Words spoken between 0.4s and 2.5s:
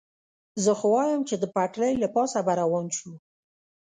زه خو وایم، چې د پټلۍ له پاسه